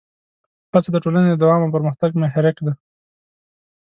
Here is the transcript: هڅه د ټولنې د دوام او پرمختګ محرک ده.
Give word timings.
هڅه 0.71 0.89
د 0.93 0.97
ټولنې 1.03 1.29
د 1.31 1.35
دوام 1.43 1.61
او 1.65 1.73
پرمختګ 1.75 2.09
محرک 2.21 2.57
ده. 2.65 2.73